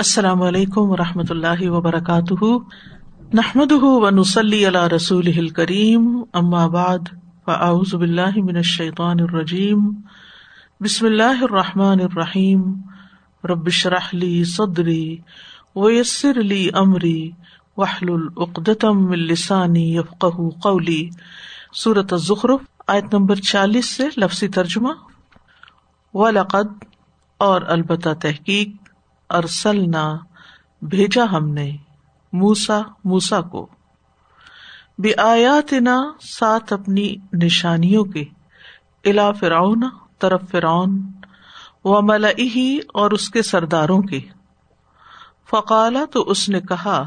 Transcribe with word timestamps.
السلام 0.00 0.42
علیکم 0.42 0.80
و 0.80 0.96
رحمۃ 0.96 1.30
اللہ 1.30 1.70
وبرکاتہ۔ 1.70 2.44
نحمد 3.34 3.72
و 3.72 4.10
نسلی 4.10 4.66
اللہ 4.66 4.86
رسول 4.86 5.48
کریم 5.48 6.22
امآباد 6.32 6.98
فاؤز 7.44 7.94
باللہ 7.94 8.36
من 8.36 8.56
الشیطان 8.56 9.16
الرجیم۔ 9.20 9.92
بسم 10.80 11.06
اللہ 11.06 11.42
الرحمٰن 11.42 12.00
الرحیم۔ 12.00 12.62
ربش 13.44 13.86
رحلی 13.86 14.44
صدری 14.44 15.16
ویسر 15.76 16.40
علی 16.40 16.68
عمری 16.74 17.30
وحل 17.76 18.10
العقدم 18.10 19.10
السانی 19.10 19.96
یفق 19.96 20.24
قولی۔ 20.62 21.08
صورت 21.74 22.14
ظخرف 22.16 22.60
آیت 22.86 23.14
نمبر 23.14 23.34
چالیس 23.34 23.86
سے 23.86 24.04
لفظی 24.16 24.48
ترجمہ۔ 24.48 24.92
و 26.14 26.30
لقد 26.30 26.84
اور 27.38 27.62
البتہ 27.62 28.08
تحقیق 28.22 28.79
ارسلنا، 29.30 30.16
بھیجا 30.82 31.24
ہم 31.32 31.48
نے 31.48 31.76
موسا 32.32 32.80
موسا 33.04 33.40
کو۔ 33.40 33.68
بے 34.98 35.12
آیات 35.16 35.72
نا 35.72 36.12
ساتھ 36.20 36.72
اپنی 36.72 37.14
نشانیوں 37.32 38.04
کے 38.04 38.24
الا 39.04 39.32
فراؤن 39.32 39.80
طرف 40.18 40.42
فرعون، 40.50 41.12
و 41.84 42.02
ملئی 42.02 42.78
اور 42.94 43.10
اس 43.10 43.30
کے 43.30 43.42
سرداروں 43.42 44.02
کے۔ 44.02 44.20
فقالا 45.50 46.04
تو 46.12 46.22
اس 46.22 46.48
نے 46.48 46.60
کہا، 46.60 47.06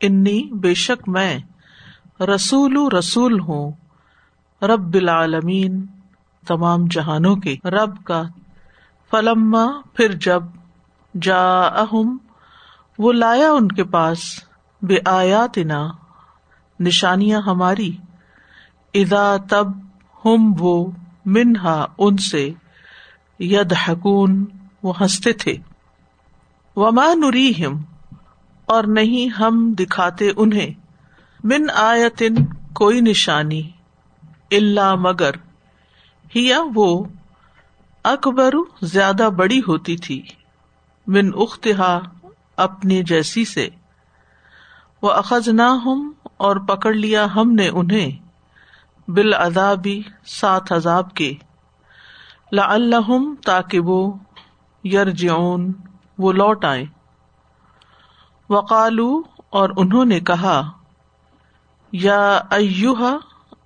انی، 0.00 0.42
بے 0.52 0.74
شک 0.74 1.08
میں 1.08 1.38
رسول 2.20 2.94
رسول 2.98 3.40
ہوں، 3.40 3.72
رب 4.62 4.94
العالمین، 4.94 5.86
تمام 6.46 6.86
جہانوں 6.90 7.36
کے۔ 7.36 7.56
رب 7.64 8.04
کا، 8.04 8.22
فلما، 9.10 9.66
پھر 9.94 10.12
جب 10.12 10.42
جا 11.22 11.60
اہم 11.60 12.16
وہ 12.98 13.12
لایا 13.12 13.50
ان 13.50 13.68
کے 13.68 13.84
پاس 13.84 14.18
بے 14.82 14.96
آیات 15.04 15.58
نشانیاں 16.80 17.40
ہماری 17.40 17.96
ادا 18.94 19.36
تب 19.50 19.66
ہم 20.24 20.54
وہ 20.58 20.90
منہا 21.26 21.86
ان 21.98 22.16
سے 22.16 22.50
ید 23.38 23.74
حکون 23.88 24.44
وہ 24.82 24.92
ہنستے 25.00 25.32
تھے۔ 25.32 25.56
وما 26.76 27.06
نری 27.14 27.50
ہم 27.50 27.82
اور 28.64 28.84
نہیں 28.84 29.28
ہم 29.28 29.74
دکھاتے 29.78 30.30
انہیں۔ 30.36 30.70
من 31.44 31.70
آیتن، 31.74 32.34
کوئی 32.74 33.00
نشانی 33.00 33.70
اللہ 34.50 34.94
مگر، 34.94 35.30
ہیا 36.36 36.58
وہ، 36.74 37.04
اکبر 38.04 38.54
زیادہ 38.82 39.28
بڑی 39.36 39.58
ہوتی 39.58 39.96
تھی۔ 39.96 40.22
من 41.08 41.30
اختہا 41.34 41.98
اپنی 42.56 43.02
جیسی 43.02 43.44
سے۔ 43.44 43.68
وہ 45.02 45.10
اخذ 45.10 45.48
نہ 45.48 45.62
ہم 45.62 46.12
اور 46.36 46.56
پکڑ 46.56 46.92
لیا 46.94 47.26
ہم 47.34 47.50
نے 47.50 47.68
انہیں 47.68 48.10
بال 49.10 49.34
ادابی 49.34 50.02
سات 50.26 50.72
عذاب 50.72 51.14
کے۔ 51.14 51.34
لا 52.52 52.72
الحم 52.72 53.34
تاکہ 53.34 53.80
وہ 53.80 54.12
یر 54.84 55.10
جون 55.10 55.72
وہ 56.18 56.32
لوٹ 56.32 56.64
آئے 56.64 56.84
وقالو 58.50 59.22
اور 59.50 59.70
انہوں 59.76 60.04
نے 60.04 60.20
کہا، 60.20 60.70
یا 61.92 62.40
ایوہ 62.50 63.18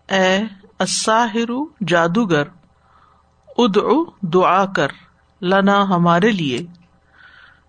اے 0.09 0.41
اساہر 0.79 1.51
جادوگر، 1.87 2.45
ادعو 3.59 4.05
دعا 4.21 4.65
کر 4.67 4.89
لنا 5.43 5.83
ہمارے 5.83 6.31
لیے۔ 6.31 6.67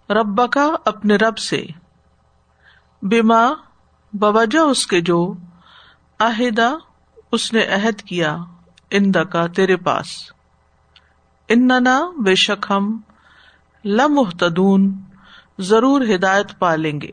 رب 0.09 0.51
کا 0.51 0.69
اپنے 0.85 1.15
رب 1.15 1.37
سے۔ 1.37 1.65
بیما 3.01 3.47
بوجہ 4.13 4.59
اس 4.59 4.87
کے 4.87 5.01
جو 5.01 5.33
عہدہ 6.19 6.71
اس 7.31 7.53
نے 7.53 7.65
عہد 7.65 8.01
کیا 8.01 8.37
ان 8.89 9.11
کا 9.11 9.47
تیرے 9.47 9.75
پاس۔ 9.75 10.05
اننا 11.49 12.01
بے 12.23 12.35
شک 12.35 12.65
ہم 12.69 13.01
لمحتدون، 13.85 15.01
ضرور 15.59 16.01
ہدایت 16.15 16.59
پا 16.59 16.75
لیں 16.75 17.01
گے۔ 17.01 17.11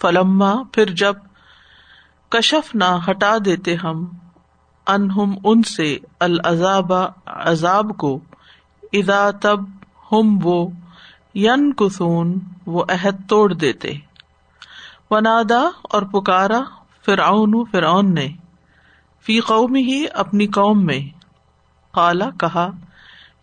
فلما، 0.00 0.52
پھر 0.72 0.90
جب 0.90 1.14
کشف 2.28 2.74
نہ 2.74 2.98
ہٹا 3.10 3.36
دیتے 3.44 3.74
ہم، 3.74 4.04
انہم 4.86 5.34
ان 5.44 5.62
سے 5.62 5.98
العذاب، 6.20 6.92
عذاب 7.26 7.96
کو 7.98 8.20
ادا 8.92 9.30
تب 9.30 9.60
ہم 10.12 10.38
وہ 10.42 10.68
ین 11.34 11.72
کسون 11.72 12.38
وہ 12.66 12.84
عہد 12.88 13.28
توڑ 13.28 13.54
دیتے۔ 13.54 13.92
ونادا 15.10 15.62
اور 15.82 16.02
پکارا 16.02 16.60
فرعون 17.04 17.64
فرعون 17.72 18.14
نے۔ 18.14 18.28
فی 19.22 19.40
قومی 19.40 19.82
ہی 19.82 20.06
اپنی 20.14 20.46
قوم 20.46 20.86
میں۔ 20.86 21.00
کالا 21.92 22.30
کہا، 22.40 22.70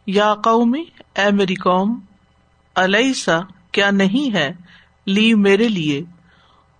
یا 0.07 0.35
قومی، 0.35 0.84
اے 1.16 1.31
میری 1.31 1.56
قوم 1.56 2.00
علیسا 2.75 3.40
کیا 3.72 3.91
نہیں 3.91 4.34
ہے 4.34 4.53
لی 5.07 5.34
میرے 5.34 5.68
لیے؟ 5.68 6.03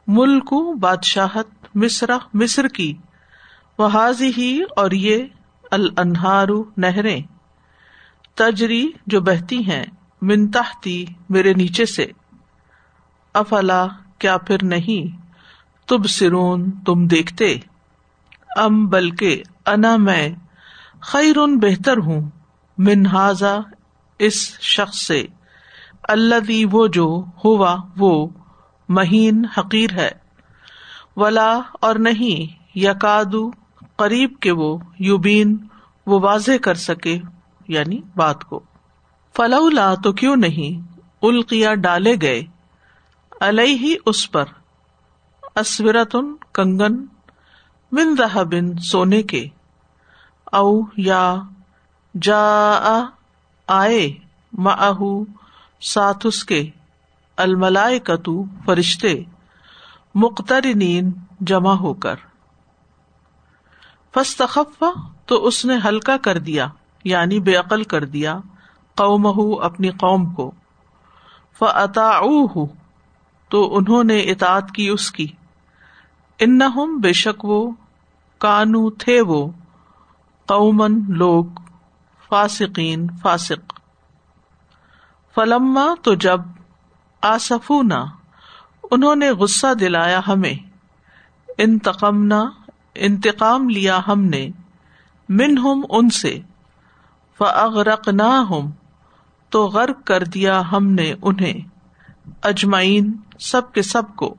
ملک 0.07 0.53
بادشاہت 0.79 1.47
مصر 1.75 2.09
مصر 2.33 2.67
کی۔ 2.67 2.97
وہ 3.77 3.88
حاضی 3.88 4.31
ہی 4.38 4.61
اور 4.75 4.91
یہ 4.91 5.25
الانہارو، 5.71 6.63
نہریں۔ 6.77 7.21
تجری، 8.35 8.91
جو 9.07 9.21
بہتی 9.21 9.71
ہیں 9.71 9.83
منتاحتی 10.21 11.05
میرے 11.29 11.53
نیچے 11.53 11.85
سے۔ 11.85 12.05
افلا، 13.33 13.87
کیا 14.17 14.37
پھر 14.37 14.57
نہیں؟ 14.63 15.21
تب 15.87 16.05
سرون 16.05 16.71
تم 16.71 17.07
دیکھتے۔ 17.07 17.55
ام، 18.55 18.87
بلکہ 18.87 19.43
انا، 19.65 19.97
میں 19.97 20.29
خیر 21.01 21.35
بہتر 21.61 21.97
ہوں۔ 21.97 22.29
منہذا 22.77 23.57
اس 24.19 24.59
شخص 24.59 24.97
سے۔ 25.07 25.25
اللہ 26.03 26.39
دی 26.39 26.65
وہ 26.71 26.88
جو 26.88 27.23
ہوا، 27.45 27.77
وہ 27.97 28.29
مہین، 28.89 29.45
حقیر 29.57 29.93
ہے۔ 29.93 30.09
ولا، 31.15 31.59
اور 31.73 31.95
نہیں 31.95 32.63
یقادو 32.77 33.51
قریب 33.95 34.39
کے 34.39 34.51
وہ 34.51 34.77
یوبین 34.99 35.57
وہ 36.05 36.19
واضح 36.19 36.57
کر 36.61 36.73
سکے 36.73 37.19
یعنی 37.67 38.01
بات 38.15 38.43
کو۔ 38.43 38.63
فلولا 39.36 39.94
تو 40.03 40.12
کیوں 40.14 40.36
نہیں؟ 40.36 40.97
القیا 41.22 41.74
ڈالے 41.74 42.16
گئے۔ 42.22 42.44
الح 43.40 43.86
اس 44.06 44.31
پر۔ 44.31 44.46
اسورتن 45.56 46.36
کنگن 46.53 47.06
من 47.92 48.18
رہ 48.18 48.38
سونے 48.80 49.24
کے۔ 49.24 49.47
او 50.53 50.81
یا 50.97 51.36
جا 52.22 53.03
آئے 53.68 54.14
مہ 54.53 55.24
ساتھ 55.81 56.25
اس 56.25 56.44
کے۔ 56.44 56.69
الملائے 57.38 58.00
کتو 58.00 58.44
فرشتے۔ 58.66 59.24
مخترین 60.16 61.12
جمع 61.40 61.74
ہو 61.74 61.94
کر۔ 61.94 62.16
فستخف 64.13 64.84
تو 65.25 65.46
اس 65.46 65.66
نے 65.66 65.78
ہلکا 65.86 66.18
کر 66.18 66.38
دیا 66.38 66.68
یعنی 67.03 67.40
بے 67.40 67.56
عقل 67.56 67.84
کر 67.84 68.06
دیا۔ 68.06 68.40
قوم 68.96 69.25
اپنی 69.62 69.90
قوم 69.90 70.34
کو۔ 70.34 70.52
فعتا 71.59 72.19
تو 73.50 73.78
انہوں 73.78 74.03
نے 74.03 74.19
اطاط 74.19 74.72
کی 74.72 74.90
اس 74.90 75.12
کی۔ 75.12 75.28
ان 76.40 76.57
بے 77.01 77.13
شک 77.13 77.46
وہ، 77.46 77.72
کانو 78.38 78.90
تھے 78.90 79.22
وہ۔ 79.22 79.51
قومن 80.46 81.01
لوگ، 81.07 81.46
فاسقین، 82.30 83.07
فاسق۔ 83.22 83.80
فلما 85.35 85.85
تو 86.03 86.13
جب 86.13 86.41
آسفونا 87.22 88.06
انہوں 88.92 89.15
نے 89.15 89.31
غصہ 89.31 89.74
دلایا 89.74 90.21
ہمیں۔ 90.27 90.54
انتقمنا، 91.57 92.44
انتقام 92.95 93.69
لیا 93.69 94.00
ہم 94.07 94.21
نے۔ 94.21 94.50
من 95.30 95.57
ہم 95.57 95.81
ان 95.89 96.10
سے۔ 96.10 96.39
فغرق 97.38 98.07
نہ 98.07 98.45
ہم 98.50 98.69
تو 99.51 99.68
غرق 99.68 100.07
کر 100.07 100.24
دیا 100.24 100.62
ہم 100.71 100.88
نے 100.88 101.13
انہیں۔ 101.21 101.68
اجمعین، 102.44 103.18
سب 103.39 103.71
کے 103.71 103.81
سب 103.81 104.15
کو۔ 104.15 104.36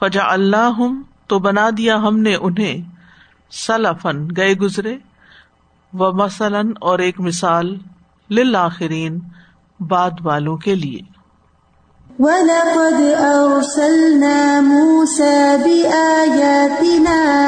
فجا 0.00 0.24
اللہ 0.24 0.80
تو 1.26 1.38
بنا 1.38 1.70
دیا 1.76 1.96
ہم 1.96 2.18
نے 2.18 2.34
انہیں۔ 2.34 2.98
سلفن 3.50 4.28
گئے 4.36 4.54
گزرے۔ 4.54 4.96
و 5.94 6.12
مثلاً 6.12 6.72
اور 6.80 6.98
ایک 6.98 7.20
مثال 7.20 7.78
للآخرین، 8.30 9.18
بعد 9.80 10.10
والوں 10.24 10.56
کے 10.56 10.74
لیے۔ 10.74 11.00
وَلَقَدْ 12.18 13.20
أَرْسَلْنَا 13.20 14.60
مُوسَى 14.60 15.56
بِآيَاتِنَا 15.64 17.42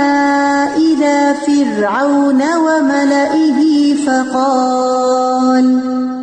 إِلَى 0.75 1.33
فِرْعَوْنَ 1.45 2.43
وَمَلَئِهِ 2.55 3.95
فَقَالَ 4.05 6.20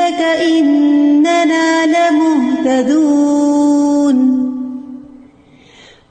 عندك 0.06 0.23
إننا 0.23 1.87
لمهتدون. 1.87 3.37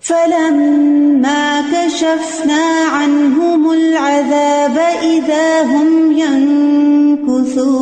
فلما 0.01 1.62
كشفنا 1.62 2.65
عنهم 2.92 3.71
العذاب 3.71 4.77
إذا 5.01 5.62
هم 5.62 6.12
ينكثون. 6.12 7.75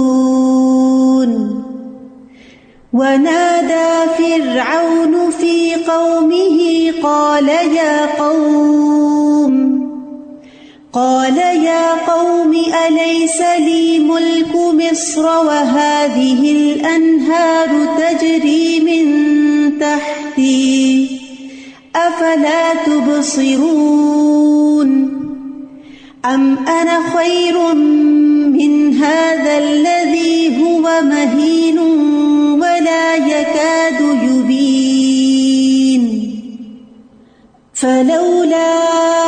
ونادى 2.94 3.92
فرعون 4.18 5.32
في 5.32 5.76
قومه 5.76 6.92
قال 7.04 7.48
يا 7.50 8.06
قوم 8.06 8.73
قال 10.94 11.38
يا 11.38 11.94
قوم، 11.94 12.54
أليس 12.88 13.42
لي 13.42 14.00
ملك 14.00 14.56
مصر 14.56 15.26
وهذه 15.26 16.52
الأنهار 16.52 17.70
تجري 17.98 18.80
من 18.80 19.80
تحتي؟ 19.80 21.08
أفلا 21.96 22.74
تبصرون؟ 22.86 24.10
أم 26.26 26.58
أنا 26.68 27.00
خير 27.18 27.74
من 27.74 28.94
هذا 28.94 29.58
الذي 29.58 30.64
هو 30.64 31.02
مهين 31.02 31.80
ولا 32.60 33.16
يكاد 33.16 34.02
يبين؟ 34.24 36.04
فلولا 37.74 39.23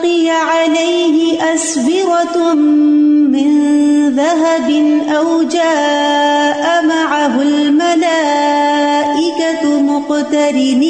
ألقي 0.00 0.30
عليه 0.30 1.54
أسبرة 1.54 2.54
من 2.54 3.50
ذهب 4.08 4.70
أو 5.16 5.42
جاء 5.42 6.86
معه 6.86 7.42
الملائكة 7.42 8.20
مقترنين. 9.80 10.80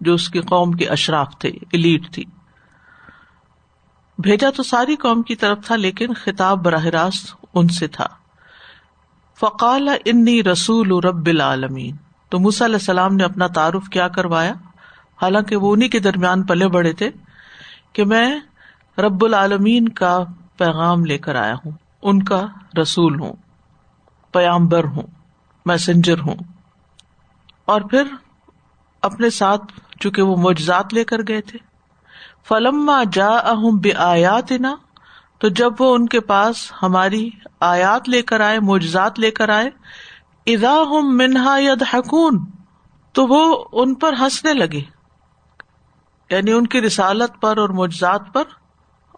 جو 0.00 0.14
اس 0.14 0.28
کی 0.28 0.40
قوم 0.40 0.72
کے 0.72 0.86
اشراف 0.86 1.38
تھے 1.38 1.48
الیٹ 1.48 2.10
تھی۔ 2.12 2.24
بھیجا 4.18 4.50
تو 4.50 4.62
ساری 4.62 4.96
قوم 4.96 5.22
کی 5.22 5.36
طرف 5.36 5.58
تھا، 5.66 5.76
لیکن 5.76 6.14
خطاب 6.14 6.64
براہ 6.64 6.84
راست 6.84 7.36
ان 7.54 7.68
سے 7.68 7.86
تھا۔ 7.86 8.06
فقال 9.40 9.88
انی 10.04 10.42
رسول 10.42 11.04
رب 11.04 11.26
العالمین۔ 11.26 11.96
تو 12.28 12.38
موسی 12.38 12.64
علیہ 12.64 12.74
السلام 12.74 13.14
نے 13.14 13.24
اپنا 13.24 13.46
تعارف 13.46 13.88
کیا 13.88 14.08
کروایا۔ 14.08 14.52
حالانکہ 15.22 15.56
وہ 15.56 15.72
انہیں 15.72 15.88
کے 15.88 15.98
درمیان 15.98 16.42
پلے 16.42 16.68
بڑے 16.68 16.92
تھے 16.92 17.10
کہ 17.92 18.04
میں 18.04 18.40
رب 18.98 19.24
العالمین 19.24 19.88
کا 19.88 20.24
پیغام 20.56 21.04
لے 21.04 21.18
کر 21.18 21.34
آیا 21.34 21.54
ہوں، 21.54 21.72
ان 22.02 22.22
کا 22.22 22.46
رسول 22.82 23.20
ہوں، 23.20 23.32
پیامبر 24.32 24.84
ہوں 24.84 25.02
میسنجر 25.66 26.18
ہوں۔ 26.18 26.36
اور 27.64 27.80
پھر 27.80 28.02
اپنے 29.02 29.30
ساتھ 29.30 29.80
چونکہ 30.00 30.22
وہ 30.22 30.36
معجزات 30.36 30.94
لے 30.94 31.04
کر 31.04 31.16
گئے 31.28 31.40
تھے۔ 31.40 31.58
فلما 32.48 33.02
جا 33.12 33.28
اہم 33.28 33.76
بے 33.76 33.92
آیات 33.94 34.52
نا 34.52 34.76
تو 35.38 35.48
جب 35.48 35.72
وہ 35.78 35.94
ان 35.94 36.08
کے 36.08 36.20
پاس 36.20 36.72
ہماری 36.82 37.30
آیات 37.60 38.08
لے 38.08 38.22
کر 38.22 38.40
آئے، 38.40 38.60
معجزات 38.60 39.18
لے 39.20 39.30
کر 39.30 39.48
آئے 39.48 39.70
ادا 40.46 40.82
ہم 40.82 41.16
منہا 41.16 41.56
ید 41.58 41.84
حکون 41.94 42.44
تو 43.12 43.26
وہ 43.26 43.64
ان 43.72 43.94
پر 43.94 44.12
ہنسنے 44.20 44.54
لگے۔ 44.54 44.82
یعنی 46.30 46.52
ان 46.52 46.66
کی 46.66 46.80
رسالت 46.80 47.40
پر 47.40 47.58
اور 47.58 47.68
معجزات 47.68 48.20
پر 48.32 48.42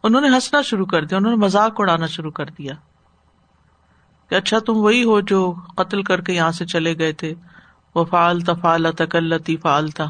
انہوں 0.03 0.21
نے 0.21 0.29
ہنسنا 0.29 0.63
شروع 0.63 0.87
کر 0.87 1.05
دیا، 1.05 1.19
انہوں 1.19 1.31
نے 1.31 1.39
مذاق 1.39 1.73
اڑانا 1.79 2.07
شروع 2.07 2.31
کر 2.31 2.47
دیا۔ 2.47 2.75
کہ 4.29 4.35
اچھا 4.35 4.59
تم 4.59 4.77
وہی 4.77 5.05
ہو 5.05 5.21
جو 5.21 5.55
قتل 5.77 6.03
کر 6.03 6.21
کے 6.21 6.33
یہاں 6.33 6.51
سے 6.51 6.67
چلے 6.67 6.99
گئے 6.99 7.13
تھے۔ 7.13 7.35
وہ 7.95 8.05
فالتا 8.05 8.55
فال 8.55 8.93
تکلتی 8.93 9.57
فالتا 9.57 10.05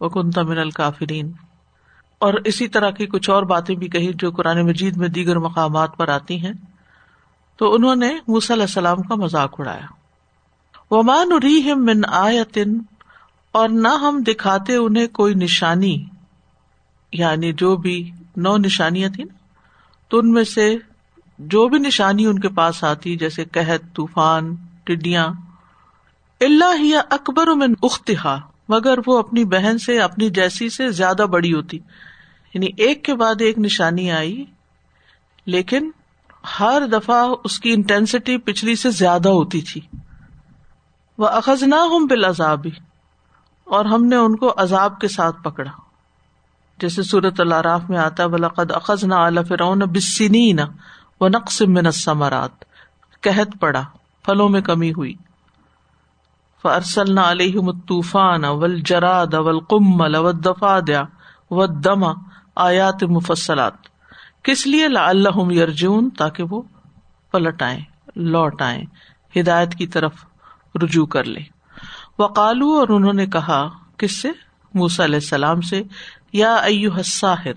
وہ 0.00 0.08
کنتا 0.08 0.42
من 0.42 0.58
الکافرین 0.58 1.32
اور 2.24 2.34
اسی 2.44 2.68
طرح 2.68 2.90
کی 2.90 3.06
کچھ 3.06 3.30
اور 3.30 3.42
باتیں 3.42 3.74
بھی 3.74 3.88
کہی 3.88 4.12
جو 4.14 4.30
قرآن 4.30 4.66
مجید 4.66 4.96
میں 4.96 5.08
دیگر 5.08 5.38
مقامات 5.38 5.96
پر 5.96 6.08
آتی 6.08 6.36
ہیں۔ 6.36 6.52
تو 7.56 7.74
انہوں 7.74 7.96
نے 7.96 8.10
موسی 8.28 8.52
علیہ 8.52 8.62
السلام 8.62 9.02
کا 9.02 9.14
مذاق 9.14 9.54
اڑایا۔ 9.58 9.86
وہ 10.90 11.02
مان 11.02 11.30
من 11.84 12.00
آیتن 12.08 12.78
اور 13.52 13.68
نہ 13.68 13.88
ہم 13.88 14.22
دکھاتے 14.26 14.74
انہیں 14.76 15.06
کوئی 15.06 15.34
نشانی 15.34 16.04
یعنی 17.12 17.52
جو 17.52 17.76
بھی 17.76 18.10
نو 18.36 18.56
نشانیاں 18.56 19.08
تھی 19.08 19.24
نا، 19.24 19.34
تو 20.08 20.18
ان 20.18 20.32
میں 20.32 20.44
سے 20.44 20.76
جو 21.38 21.68
بھی 21.68 21.78
نشانی 21.78 22.26
ان 22.26 22.38
کے 22.38 22.48
پاس 22.48 22.84
آتی، 22.84 23.16
جیسے 23.16 23.44
قحط، 23.44 23.94
طوفان، 23.94 24.54
ٹڈیاں 24.84 25.28
اللہ 26.40 26.80
ہی 26.80 26.96
اکبر 26.96 27.46
من 27.46 27.74
اختہا، 27.82 28.40
مگر 28.68 28.98
وہ 29.06 29.18
اپنی 29.18 29.44
بہن 29.44 29.78
سے، 29.78 30.00
اپنی 30.00 30.30
جیسی 30.30 30.68
سے 30.68 30.90
زیادہ 30.90 31.26
بڑی 31.30 31.52
ہوتی۔ 31.54 31.78
یعنی 32.54 32.68
ایک 32.76 33.04
کے 33.04 33.14
بعد 33.14 33.34
ایک 33.38 33.58
نشانی 33.58 34.12
آئی، 34.12 34.44
لیکن 35.46 35.90
ہر 36.60 36.82
دفعہ 36.92 37.28
اس 37.44 37.58
کی 37.60 37.72
انٹینسٹی 37.72 38.38
پچھلی 38.38 38.76
سے 38.76 38.90
زیادہ 38.90 39.28
ہوتی 39.28 39.60
تھی۔ 39.60 39.80
وہ 41.18 41.26
اخذ 41.26 41.62
نہ 41.62 41.74
ہوں 41.74 42.08
بالعذابی 42.08 42.70
اور 43.64 43.84
ہم 43.84 44.04
نے 44.04 44.16
ان 44.16 44.36
کو 44.36 44.54
عذاب 44.56 45.00
کے 45.00 45.08
ساتھ 45.08 45.42
پکڑا۔ 45.42 45.70
جیسے 46.78 47.02
سورت 47.02 47.40
اللہ 47.40 47.54
راف 47.54 47.80
میں 47.88 47.98
آتا 47.98 48.26
بلاقد 48.26 48.70
اخذ 48.70 49.04
نہ 49.04 49.14
اعلی 49.14 49.40
فرعون 49.48 49.78
بسنی 49.78 50.52
نہ 50.52 50.62
وہ 51.20 51.28
نقص 51.28 51.62
من 51.62 51.90
ثمرات 51.90 52.64
قحط 53.20 53.60
پڑا، 53.60 53.82
پھلوں 54.24 54.48
میں 54.48 54.60
کمی 54.60 54.90
ہوئی۔ 54.90 55.14
فرسل 56.62 57.18
علیہ 57.18 57.60
طوفان 57.88 58.44
اول 58.44 58.80
جراد 58.80 59.34
اول 59.34 59.60
قمل 59.60 60.14
آیات 62.56 63.02
مفصلات۔ 63.02 63.72
کس 64.42 64.66
لیے 64.66 64.84
اللہ 64.84 65.52
یرجون 65.52 66.10
تاکہ 66.10 66.42
وہ 66.42 66.62
پلٹ 67.32 67.62
آئے 67.62 67.80
لوٹ 68.16 68.62
آئے 68.62 68.82
ہدایت 69.40 69.74
کی 69.74 69.86
طرف 69.86 70.24
رجوع 70.82 71.06
کر 71.06 71.24
لے 71.24 71.40
وقالو، 72.18 72.70
اور 72.70 72.88
انہوں 72.88 73.12
نے 73.12 73.26
کہا، 73.26 73.68
کس 73.96 74.22
سے؟ 74.22 74.28
موسا 74.74 75.04
علیہ 75.04 75.14
السلام 75.14 75.60
سے، 75.60 75.82
یا 76.32 76.54
ایو 76.54 76.92
حساہر 76.92 77.54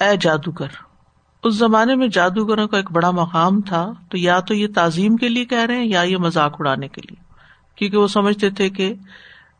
اے 0.00 0.16
جادوگر۔ 0.16 0.66
اس 1.44 1.54
زمانے 1.54 1.94
میں 1.94 2.08
جادوگروں 2.08 2.68
کا 2.68 2.76
ایک 2.76 2.92
بڑا 2.92 3.10
مقام 3.10 3.60
تھا، 3.60 3.92
تو 4.08 4.18
یا 4.18 4.40
تو 4.40 4.54
یہ 4.54 4.66
تعظیم 4.74 5.16
کے 5.16 5.28
لیے 5.28 5.44
کہہ 5.44 5.66
رہے 5.66 5.76
ہیں، 5.76 5.86
یا 5.86 6.02
یہ 6.02 6.16
مذاق 6.16 6.56
اڑانے 6.58 6.88
کے 6.88 7.00
لیے۔ 7.00 7.22
کیونکہ 7.76 7.96
وہ 7.96 8.06
سمجھتے 8.06 8.50
تھے 8.50 8.70
کہ 8.70 8.94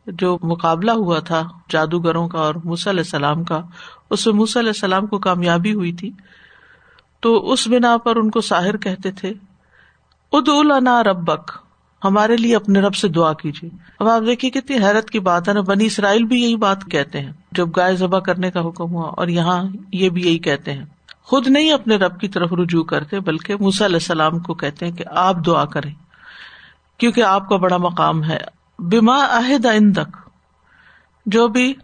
جو 0.06 0.38
مقابلہ 0.42 0.90
ہوا 0.90 1.18
تھا 1.18 1.48
جادوگروں 1.68 2.28
کا 2.28 2.38
اور 2.38 2.54
موسی 2.64 2.90
علیہ 2.90 3.00
السلام 3.00 3.44
کا 3.44 3.60
اس 4.12 4.26
میں 4.26 4.34
موسی 4.34 4.58
علیہ 4.58 4.68
السلام 4.68 5.06
کو 5.06 5.18
کامیابی 5.18 5.72
ہوئی 5.74 5.92
تھی۔ 5.92 6.10
تو 7.20 7.52
اس 7.52 7.68
بنا 7.68 7.96
پر 7.96 8.16
ان 8.16 8.30
کو 8.30 8.40
ساحر 8.40 8.76
کہتے 8.76 9.10
تھے 9.10 9.32
اد 10.32 10.48
النا 10.48 11.02
ربک، 11.02 11.52
ہمارے 12.04 12.36
لیے 12.36 12.56
اپنے 12.56 12.80
رب 12.80 12.94
سے 12.94 13.08
دعا 13.08 13.32
کیجیے۔ 13.32 13.70
اب 14.00 14.08
آپ 14.08 14.22
دیکھیے 14.26 14.50
کتنی 14.50 14.76
حیرت 14.76 15.10
کی 15.10 15.18
بات 15.18 15.48
ہے 15.48 15.54
نا 15.54 15.60
بنی 15.60 15.86
اسرائیل 15.86 16.24
بھی 16.24 16.42
یہی 16.42 16.56
بات 16.56 16.84
کہتے 16.90 17.20
ہیں، 17.20 17.32
جب 17.52 17.68
گائے 17.76 17.96
ذبح 17.96 18.18
کرنے 18.18 18.50
کا 18.50 18.60
حکم 18.60 18.90
ہوا 18.94 19.08
اور 19.08 19.28
یہاں 19.28 19.64
یہ 19.92 20.08
بھی 20.08 20.22
یہی 20.22 20.38
کہتے 20.38 20.72
ہیں۔ 20.72 20.84
خود 21.22 21.46
نہیں 21.48 21.72
اپنے 21.72 21.96
رب 21.96 22.20
کی 22.20 22.28
طرف 22.28 22.52
رجوع 22.52 22.84
کرتے، 22.84 23.20
بلکہ 23.20 23.56
موسی 23.56 23.84
علیہ 23.84 23.96
السلام 23.96 24.38
کو 24.38 24.54
کہتے 24.54 24.86
ہیں 24.86 24.92
کہ 24.92 25.04
آپ 25.10 25.36
دعا 25.46 25.64
کریں، 25.64 25.94
کیونکہ 26.98 27.24
آپ 27.24 27.48
کا 27.48 27.56
بڑا 27.56 27.76
مقام 27.76 28.24
ہے۔ 28.24 28.38
بیما 28.78 29.16
عہد 29.30 29.66
تک 29.94 30.16
جو 31.26 31.48
بھی 31.48 31.74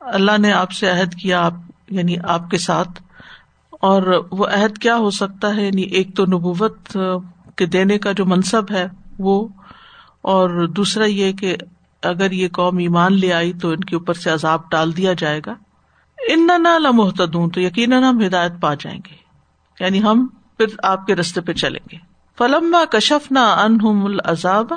اللہ 0.00 0.38
نے 0.38 0.52
آپ 0.52 0.72
سے 0.72 0.90
عہد 0.90 1.14
کیا، 1.14 1.46
آپ 1.46 1.54
یعنی 1.94 2.16
آپ 2.24 2.50
کے 2.50 2.58
ساتھ۔ 2.58 3.02
اور 3.72 4.24
وہ 4.32 4.46
عہد 4.46 4.78
کیا 4.78 4.96
ہو 4.96 5.10
سکتا 5.10 5.56
ہے؟ 5.56 5.66
یعنی 5.66 5.82
ایک 5.82 6.16
تو 6.16 6.26
نبوت 6.26 6.98
کے 7.56 7.66
دینے 7.66 7.98
کا 7.98 8.12
جو 8.12 8.26
منصب 8.26 8.64
ہے 8.70 8.86
وہ۔ 9.18 9.48
اور 10.22 10.66
دوسرا 10.66 11.04
یہ 11.04 11.32
کہ 11.32 11.56
اگر 12.02 12.30
یہ 12.30 12.48
قوم 12.48 12.78
ایمان 12.78 13.12
لے 13.12 13.32
آئی 13.32 13.52
تو 13.52 13.70
ان 13.70 13.80
کے 13.80 13.96
اوپر 13.96 14.14
سے 14.14 14.30
عذاب 14.30 14.70
ٹال 14.70 14.96
دیا 14.96 15.12
جائے 15.12 15.40
گا۔ 15.46 15.54
ان 16.28 16.46
نہ 16.46 16.78
لمحتوں 16.78 17.48
تو 17.48 17.60
یقیناً 17.60 18.02
ہم 18.02 18.24
ہدایت 18.26 18.52
پا 18.60 18.74
جائیں 18.74 19.00
گے۔ 19.10 19.14
یعنی 19.80 20.02
ہم 20.02 20.26
پھر 20.56 20.66
آپ 20.82 21.06
کے 21.06 21.16
رستے 21.16 21.40
پہ 21.40 21.52
چلیں 21.52 21.80
گے۔ 21.92 21.96
فلم 22.38 22.76
کشف 22.90 23.32
نہ 23.32 23.38
انہم 23.38 24.04
العذاب، 24.04 24.68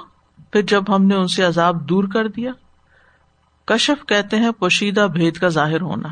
پھر 0.51 0.61
جب 0.61 0.95
ہم 0.95 1.05
نے 1.05 1.15
ان 1.15 1.27
سے 1.27 1.43
عذاب 1.43 1.89
دور 1.89 2.03
کر 2.03 2.27
دیا، 2.27 2.51
کشف 3.65 4.05
کہتے 4.05 4.37
ہیں 4.37 4.51
پوشیدہ 4.51 5.07
بھید 5.13 5.37
کا 5.37 5.47
ظاہر 5.47 5.81
ہونا۔ 5.81 6.07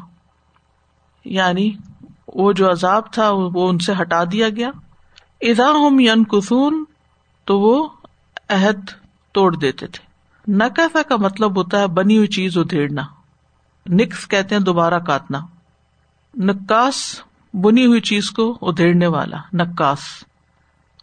یعنی 1.25 1.71
وہ 2.27 2.53
جو 2.53 2.71
عذاب 2.71 3.11
تھا 3.11 3.29
وہ 3.31 3.69
ان 3.69 3.79
سے 3.79 3.93
ہٹا 4.01 4.23
دیا 4.31 4.49
گیا۔ 4.49 4.69
ادا 5.41 5.71
ہم 5.71 5.99
یون 5.99 6.23
کسون 6.23 6.83
تو 7.45 7.59
وہ 7.59 7.89
عہد 8.49 8.89
توڑ 9.31 9.55
دیتے 9.55 9.87
تھے۔ 9.87 10.05
نقفہ 10.53 11.01
کا 11.09 11.15
مطلب 11.15 11.57
ہوتا 11.57 11.79
ہے 11.79 11.87
بنی 11.87 12.17
ہوئی 12.17 12.27
چیز 12.27 12.57
ادھیڑنا۔ 12.57 13.01
نکس 13.89 14.27
کہتے 14.27 14.55
ہیں 14.55 14.61
دوبارہ 14.61 14.99
کاٹنا۔ 14.99 15.39
نکاس 16.37 17.21
بنی 17.53 17.85
ہوئی 17.85 18.01
چیز 18.01 18.31
کو 18.31 18.57
ادھیڑنے 18.61 19.07
والا، 19.07 19.37
نکاس۔ 19.53 19.99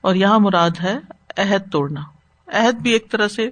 اور 0.00 0.14
یہاں 0.14 0.38
مراد 0.38 0.70
ہے 0.82 0.98
عہد 1.38 1.72
توڑنا۔ 1.72 2.00
عہد 2.46 2.74
بھی 2.74 2.90
ایک 2.90 3.10
طرح 3.10 3.28
سے 3.28 3.50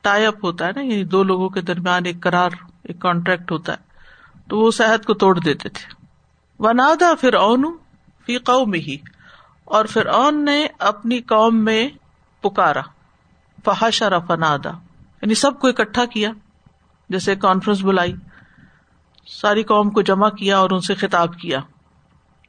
ٹائی 0.00 0.26
اپ 0.26 0.44
ہوتا 0.44 0.66
ہے 0.66 0.70
نا 0.76 0.80
یعنی 0.80 1.04
دو 1.04 1.22
لوگوں 1.22 1.48
کے 1.48 1.60
درمیان 1.60 2.02
ایک 2.04 2.20
کرار 2.20 2.50
ایک 2.82 3.00
کانٹریکٹ 3.00 3.52
ہوتا 3.52 3.72
ہے۔ 3.72 3.86
تو 4.48 4.58
وہ 4.58 4.68
اس 4.68 4.80
عہد 4.80 5.04
کو 5.04 5.14
توڑ 5.14 5.38
دیتے 5.38 5.68
تھے۔ 5.68 6.05
ونادا 6.58 7.14
پھر 7.20 7.34
اون 7.34 7.76
فی 8.26 8.38
قوم 8.38 8.72
ہی 8.72 8.96
اور 9.64 9.84
پھر 9.84 10.06
اون 10.06 10.44
نے 10.44 10.66
اپنی 10.78 11.20
قوم 11.20 11.64
میں 11.64 11.88
پکارا 12.40 12.80
فہاشا 13.64 14.18
فنادا 14.18 14.70
یعنی 15.22 15.34
سب 15.34 15.60
کو 15.60 15.68
اکٹھا 15.68 16.04
کیا، 16.04 16.30
جیسے 17.08 17.36
کانفرنس 17.36 17.82
بلائی، 17.82 18.14
ساری 19.26 19.62
قوم 19.62 19.90
کو 19.90 20.02
جمع 20.02 20.28
کیا 20.28 20.58
اور 20.58 20.70
ان 20.70 20.80
سے 20.80 20.94
خطاب 20.94 21.38
کیا۔ 21.38 21.60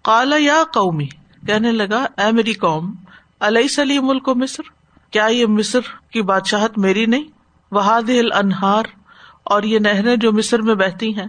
کالا 0.03 0.35
یا 0.39 0.63
قومی، 0.73 1.07
کہنے 1.47 1.71
لگا، 1.71 2.05
اے 2.17 2.31
میری 2.31 2.53
قوم 2.53 2.95
علیہ 3.39 3.67
سلی 3.67 3.99
ملک 3.99 4.29
مصر؟ 4.29 4.63
کیا 5.11 5.25
یہ 5.25 5.45
مصر 5.45 5.79
کی 6.11 6.21
بادشاہت 6.21 6.77
میری 6.77 7.05
نہیں؟ 7.05 7.23
وہاد 7.71 8.09
انہار 8.35 8.83
اور 9.43 9.63
یہ 9.63 9.79
نہریں 9.79 10.15
جو 10.15 10.31
مصر 10.31 10.61
میں 10.61 10.75
بہتی 10.75 11.17
ہیں۔ 11.17 11.27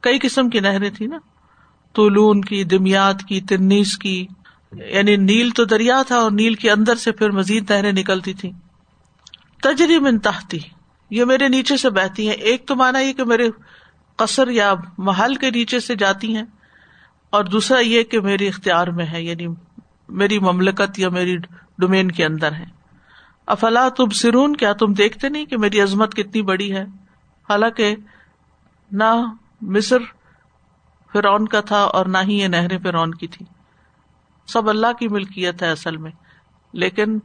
کئی 0.00 0.18
قسم 0.22 0.50
کی 0.50 0.60
نہریں 0.60 0.90
تھی 0.90 1.06
نا۔ 1.06 1.18
طولون 1.94 2.40
کی، 2.40 2.64
دمیات 2.64 3.22
کی، 3.22 3.40
تنیس 3.40 3.96
کی 3.98 4.26
یعنی 4.72 5.16
نیل 5.16 5.50
تو 5.50 5.64
دریا 5.64 6.02
تھا 6.06 6.16
اور 6.16 6.30
نیل 6.30 6.54
کے 6.54 6.70
اندر 6.70 6.94
سے 6.94 7.12
پھر 7.12 7.30
مزید 7.30 7.70
نہریں 7.70 7.92
نکلتی 7.92 8.32
تھی 8.34 8.50
تجری 9.62 9.98
من 9.98 10.18
تحتی، 10.18 10.58
یہ 11.10 11.24
میرے 11.24 11.48
نیچے 11.48 11.76
سے 11.76 11.90
بہتی 11.90 12.26
ہیں۔ 12.26 12.34
ایک 12.34 12.66
تو 12.66 12.76
مانا 12.76 12.98
یہ 12.98 13.12
کہ 13.12 13.24
میرے 13.24 13.48
قصر 14.18 14.48
یا 14.48 14.74
محل 14.98 15.34
کے 15.34 15.50
نیچے 15.50 15.80
سے 15.80 15.94
جاتی 15.94 16.34
ہیں 16.36 16.44
اور 17.32 17.44
دوسرا 17.44 17.78
یہ 17.78 18.02
کہ 18.02 18.20
میری 18.20 18.48
اختیار 18.48 18.86
میں 18.86 19.06
ہے 19.06 19.22
یعنی 19.22 19.46
میری 20.08 20.38
مملکت 20.38 20.98
یا 20.98 21.08
میری 21.08 21.36
ڈومین 21.78 22.10
کے 22.10 22.24
اندر 22.24 22.52
ہے 22.52 22.64
افلا 23.46 23.88
تم 23.88 24.10
سرون 24.10 24.56
کیا 24.56 24.72
تم 24.72 24.92
دیکھتے 24.92 25.28
نہیں 25.28 25.44
کہ 25.44 25.58
میری 25.58 25.80
عظمت 25.80 26.14
کتنی 26.14 26.42
بڑی 26.42 26.72
ہے؟ 26.72 26.84
حالانکہ 27.48 27.94
نہ 28.92 29.14
مصر 29.60 29.98
فرعون 31.12 31.48
کا 31.48 31.60
تھا 31.60 31.82
اور 31.82 32.06
نہ 32.06 32.18
ہی 32.22 32.38
یہ 32.38 32.48
نہریں 32.48 32.78
فرعون 32.78 33.14
کی 33.14 33.26
تھی 33.26 33.46
سب 34.46 34.68
اللہ 34.68 34.92
کی 34.98 35.08
ملکیت 35.08 35.62
ہے 35.62 35.70
اصل 35.70 35.96
میں۔ 35.96 36.10
لیکن 36.72 37.18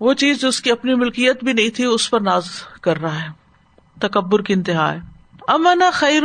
وہ 0.00 0.14
چیز 0.14 0.40
جو 0.40 0.48
اس 0.48 0.60
کی 0.60 0.70
اپنی 0.70 0.94
ملکیت 0.94 1.44
بھی 1.44 1.52
نہیں 1.52 1.68
تھی، 1.68 1.84
اس 1.84 2.10
پر 2.10 2.20
ناز 2.20 2.44
کر 2.80 3.00
رہا 3.00 3.22
ہے۔ 3.22 3.28
تکبر 4.00 4.42
کی 4.42 4.52
انتہا 4.52 4.92
ہے۔ 4.92 4.98
امنا 5.48 5.90
خیر 5.92 6.22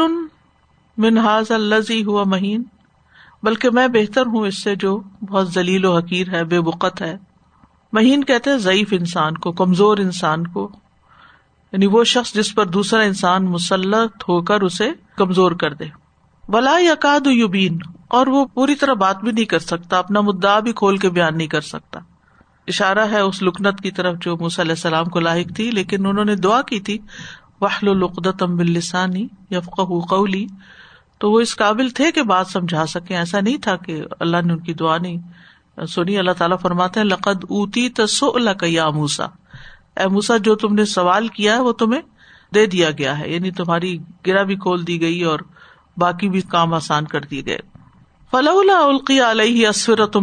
منہاز 0.98 1.52
الزی 1.52 2.04
ہوا 2.04 2.24
مہین۔ 2.24 2.64
بلکہ 3.44 3.70
میں 3.70 3.88
بہتر 3.88 4.26
ہوں 4.26 4.48
اس 4.48 4.64
سے 4.64 4.76
جو 4.76 5.02
بہت 5.30 5.54
ذلیل 5.54 5.86
و 5.86 5.98
حقیر 5.98 6.30
ہے، 6.30 6.44
بے 6.44 6.62
بقت 6.62 7.02
ہے۔ 7.02 7.18
مہین 7.94 8.24
کہتے 8.24 8.58
ضعیف 8.58 8.88
انسان 8.92 9.38
کو، 9.38 9.52
کمزور 9.52 9.98
انسان 9.98 10.48
کو۔ 10.48 10.72
یعنی 11.72 11.86
وہ 11.86 12.04
شخص 12.04 12.34
جس 12.34 12.56
پر 12.56 12.66
دوسرا 12.66 13.04
انسان 13.04 13.46
مسلط 13.46 14.24
ہو 14.30 14.42
کر 14.42 14.62
اسے 14.62 14.92
کمزور 15.16 15.52
کر 15.52 15.74
دے۔ 15.74 16.07
ولا 16.48 16.78
یقاد 16.80 17.28
یوبین 17.28 17.78
اور 18.08 18.28
وہ 18.28 18.46
پوری 18.46 18.76
طرح 18.76 18.94
بات 18.94 19.22
بھی 19.24 19.32
نہیں 19.32 19.46
کر 19.46 19.60
سکتا، 19.60 20.00
اپنا 20.00 20.22
مدعا 20.22 20.60
بھی 20.60 20.74
کھول 20.74 20.98
کے 20.98 21.10
بیان 21.10 21.38
نہیں 21.38 21.48
کر 21.48 21.62
سکتا۔ 21.62 22.00
اشارہ 22.68 23.08
ہے 23.12 23.20
اس 23.20 23.44
لکنت 23.44 23.82
کی 23.82 23.92
طرف 23.92 24.16
جو 24.22 24.34
علیہ 24.36 24.62
السلام 24.62 25.06
کو 25.06 25.20
لاحق 25.20 25.56
تھی، 25.56 25.72
لیکن 25.72 26.06
انہوں 26.06 26.26
نے 26.26 26.36
دعا 26.36 26.62
کی 26.62 26.80
تھی، 26.80 26.98
وحل 27.62 27.90
العقدت 27.90 28.44
بلسانی 28.44 29.28
یفق 29.52 29.80
قولی 30.10 30.48
تو 31.20 31.32
وہ 31.32 31.40
اس 31.40 31.56
قابل 31.56 31.90
تھے 31.90 32.12
کہ 32.12 32.22
بات 32.22 32.48
سمجھا 32.48 32.86
سکے 32.86 33.18
ایسا 33.18 33.40
نہیں 33.40 33.58
تھا 33.58 33.76
کہ 33.76 34.04
اللہ 34.20 34.38
نے 34.46 34.54
ان 34.54 34.60
کی 34.60 34.74
دعا 34.74 34.98
نہیں۔ 34.98 35.18
سنی 35.86 36.18
اللہ 36.18 36.32
تعالیٰ 36.32 36.60
فرماتے 36.60 37.00
ہیں، 37.00 37.08
لقد 37.08 37.44
اوتی 37.44 37.90
تسو 37.90 38.36
اللہ 38.36 38.50
کا 38.50 38.90
موسا 38.90 39.26
اے 39.98 40.08
موسا 40.08 40.38
جو 40.38 40.56
تم 40.56 40.74
نے 40.74 40.86
سوال 40.86 41.28
کیا 41.28 41.56
ہے، 41.56 41.60
وہ 41.60 41.72
تمہیں 41.72 42.02
دے 42.54 42.66
دیا 42.66 42.92
گیا 42.92 43.20
ہے۔ 43.20 43.30
یعنی 43.30 43.52
تمہاری 43.52 43.98
گرا 44.28 44.44
بھی 44.44 44.56
کھول 44.56 44.88
دی 44.88 45.02
گئی 45.02 45.24
اور 45.24 45.40
باقی 45.98 46.30
بھی 46.30 46.42
کام 46.42 46.74
آسان 46.74 47.06
کر 47.06 47.22
دیے 47.22 47.42
گئے۔ 47.46 47.60
فلولا 48.32 48.80
القی 48.80 49.22
علیہ 49.22 49.68
اسفرت 49.68 50.18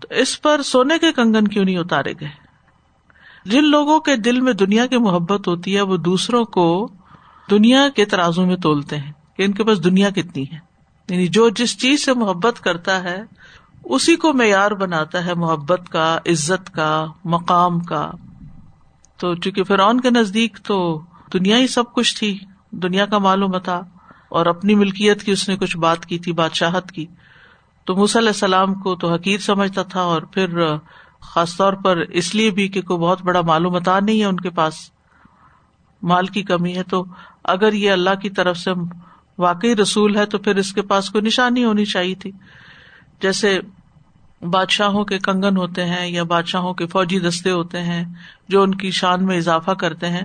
تو 0.00 0.14
اس 0.14 0.42
پر 0.42 0.62
سونے 0.62 0.98
کے 0.98 1.12
کنگن 1.12 1.48
کیوں 1.48 1.64
نہیں 1.64 1.78
اتارے 1.78 2.12
گئے؟ 2.20 2.28
جن 3.44 3.64
لوگوں 3.64 4.00
کے 4.00 4.16
دل 4.16 4.40
میں 4.40 4.52
دنیا 4.52 4.86
کی 4.86 4.96
محبت 4.96 5.48
ہوتی 5.48 5.76
ہے، 5.76 5.80
وہ 5.80 5.96
دوسروں 5.96 6.44
کو 6.44 6.88
دنیا 7.50 7.88
کے 7.88 8.04
ترازو 8.04 8.46
میں 8.46 8.56
تولتے 8.56 8.96
ہیں 8.96 9.12
کہ 9.36 9.42
ان 9.42 9.52
کے 9.52 9.64
پاس 9.64 9.84
دنیا 9.84 10.10
کتنی 10.10 10.44
ہے۔ 10.52 10.58
یعنی 11.08 11.26
جو 11.26 11.48
جس 11.48 11.78
چیز 11.78 12.04
سے 12.04 12.14
محبت 12.14 12.60
کرتا 12.60 13.02
ہے، 13.02 13.22
اسی 13.84 14.16
کو 14.16 14.32
معیار 14.32 14.70
بناتا 14.70 15.24
ہے، 15.24 15.34
محبت 15.34 15.80
کا، 15.90 16.18
عزت 16.26 16.70
کا، 16.70 17.06
مقام 17.24 17.80
کا۔ 17.80 18.10
تو 19.16 19.34
چونکہ 19.34 19.64
فرعون 19.64 20.00
کے 20.00 20.10
نزدیک 20.10 20.58
تو 20.64 21.00
دنیا 21.32 21.56
ہی 21.56 21.66
سب 21.66 21.92
کچھ 21.92 22.18
تھی، 22.18 22.38
دنیا 22.70 23.06
کا 23.06 23.18
معلوم 23.18 23.58
تھا۔ 23.58 23.80
اور 24.28 24.46
اپنی 24.46 24.74
ملکیت 24.74 25.22
کی 25.22 25.32
اس 25.32 25.48
نے 25.48 25.56
کچھ 25.56 25.76
بات 25.76 26.06
کی 26.06 26.18
تھی، 26.18 26.32
بادشاہت 26.32 26.92
کی۔ 26.92 27.06
تو 27.84 27.94
علیہ 27.94 28.28
السلام 28.28 28.74
کو 28.74 28.96
تو 28.96 29.14
حقیر 29.14 29.38
سمجھتا 29.38 29.82
تھا 29.82 30.00
اور 30.00 30.22
پھر، 30.22 30.76
خاص 31.20 31.56
طور 31.56 31.72
پر 31.72 31.96
اس 31.96 32.34
لیے 32.34 32.50
بھی 32.50 32.68
کہ 32.68 32.82
کوئی 32.82 32.98
بہت 32.98 33.22
بڑا 33.22 33.40
معلومات 33.40 33.88
نہیں 34.02 34.20
ہے 34.20 34.24
ان 34.24 34.36
کے 34.36 34.50
پاس۔ 34.50 34.74
مال 36.02 36.26
کی 36.26 36.42
کمی 36.42 36.76
ہے، 36.76 36.82
تو 36.82 37.04
اگر 37.44 37.72
یہ 37.72 37.90
اللہ 37.90 38.14
کی 38.22 38.30
طرف 38.30 38.56
سے 38.56 38.70
واقعی 39.38 39.76
رسول 39.76 40.16
ہے، 40.16 40.26
تو 40.26 40.38
پھر 40.38 40.56
اس 40.56 40.72
کے 40.72 40.82
پاس 40.82 41.10
کوئی 41.10 41.24
نشانی 41.24 41.64
ہونی 41.64 41.84
چاہیے 41.84 42.14
تھی۔ 42.14 42.30
جیسے 43.22 43.60
بادشاہوں 44.42 45.04
کے 45.04 45.18
کنگن 45.18 45.56
ہوتے 45.56 45.84
ہیں 45.84 46.08
یا 46.08 46.22
بادشاہوں 46.22 46.74
کے 46.74 46.86
فوجی 46.86 47.18
دستے 47.18 47.50
ہوتے 47.50 47.82
ہیں، 47.82 48.04
جو 48.48 48.62
ان 48.62 48.74
کی 48.74 48.90
شان 48.90 49.26
میں 49.26 49.36
اضافہ 49.36 49.70
کرتے 49.70 50.08
ہیں، 50.08 50.22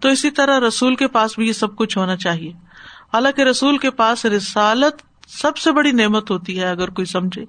تو 0.00 0.08
اسی 0.08 0.30
طرح 0.30 0.60
رسول 0.68 0.94
کے 0.94 1.08
پاس 1.08 1.38
بھی 1.38 1.46
یہ 1.46 1.52
سب 1.52 1.76
کچھ 1.76 1.98
ہونا 1.98 2.16
چاہیے۔ 2.16 2.52
حالانکہ 3.16 3.42
رسول 3.42 3.78
کے 3.78 3.90
پاس 3.90 4.24
رسالت 4.24 5.02
سب 5.28 5.56
سے 5.56 5.72
بڑی 5.72 5.92
نعمت 5.92 6.30
ہوتی 6.30 6.58
ہے 6.60 6.64
اگر 6.64 6.90
کوئی 6.90 7.04
سمجھے۔ 7.04 7.44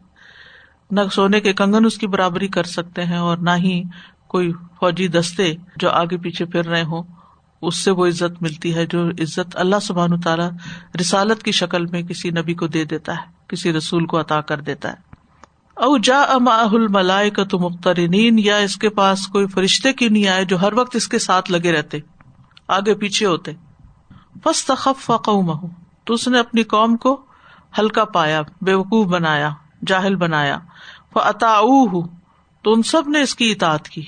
نہ 0.92 1.02
سونے 1.14 1.40
کے 1.40 1.54
کنگن 1.54 1.86
اس 1.86 1.98
کی 1.98 2.08
برابری 2.08 2.48
کر 2.48 2.64
سکتے 2.64 3.04
ہیں 3.04 3.18
اور 3.18 3.38
نہ 3.38 3.50
ہی 3.58 3.84
کوئی 4.28 4.52
فوجی 4.80 5.08
دستے 5.08 5.54
جو 5.78 5.90
آگے 5.90 6.18
پیچھے 6.18 6.46
پھر 6.46 6.66
رہے 6.66 6.84
ہوں۔ 6.84 7.04
اس 7.62 7.78
سے 7.78 7.92
وہ 7.92 8.08
عزت 8.08 8.42
ملتی 8.42 8.76
ہے 8.76 8.86
جو 8.86 9.08
عزت 9.08 9.58
اللہ 9.58 9.76
سبحان 9.82 10.20
تعالیٰ 10.20 10.50
رسالت 11.02 11.44
کی 11.44 11.52
شکل 11.52 11.86
میں 11.86 12.02
کسی 12.02 12.30
نبی 12.30 12.54
کو 12.54 12.68
دے 12.68 12.86
دیتا 12.86 13.14
ہے، 13.14 13.28
کسی 13.48 13.74
رسول 13.74 14.06
کو 14.06 14.20
عطا 14.20 14.42
کر 14.42 14.62
دیتا 14.62 14.90
ہے۔ 14.90 14.96
او 15.76 15.98
جا 15.98 16.24
ملائے 16.90 17.30
کا 17.30 17.44
تو 17.44 17.60
مخترین 17.60 18.40
یا 18.40 18.58
اس 18.58 18.76
کے 18.76 18.90
پاس 18.90 19.28
کوئی 19.28 19.48
فرشتے 19.48 19.94
کیوں 19.94 20.10
نہیں 20.10 20.28
آئے 20.28 20.46
جو 20.46 20.62
ہر 20.62 20.74
وقت 20.74 20.96
اس 20.96 21.08
کے 21.08 21.20
ساتھ 21.20 21.52
لگے 21.52 21.72
رہتے، 21.72 21.98
آگے 22.68 22.94
پیچھے 22.94 23.26
ہوتے۔ 23.26 23.52
بس 24.46 24.66
تخف 24.66 25.12
تو 26.06 26.14
اس 26.14 26.28
نے 26.28 26.40
اپنی 26.40 26.64
قوم 26.64 26.98
کو 26.98 27.22
ہلکا 27.78 28.06
پایا 28.06 28.42
بے 28.62 28.74
وقوف 28.74 29.08
بنایا، 29.08 29.50
جاہل 29.88 30.16
بنایا۔ 30.16 30.60
اتا 31.16 31.60
تو 32.62 32.74
ان 32.74 32.84
سب 32.84 33.10
نے 33.10 33.22
اس 33.22 33.36
کی 33.36 33.52
اطاعت 33.52 33.90
کی۔ 33.90 34.02